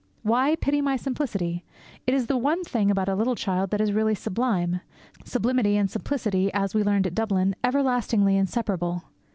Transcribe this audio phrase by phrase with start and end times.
[0.23, 1.63] Why 'pity my simplicity'?
[2.07, 4.81] It is the one thing about a little child that is really sublime,
[5.25, 9.03] sublimity and simplicity being, as we learned at Dublin, everlastingly inseparable.